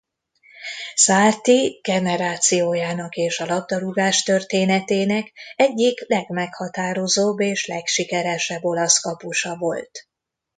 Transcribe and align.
Sarti 0.93 1.79
generációjának 1.83 3.15
és 3.15 3.39
a 3.39 3.45
labdarúgás 3.45 4.23
történetének 4.23 5.31
egyik 5.55 6.07
legmeghatározóbb 6.07 7.39
és 7.39 7.65
legsikeresebb 7.67 8.63
olasz 8.63 8.99
kapusa 8.99 9.57
volt. 9.57 10.07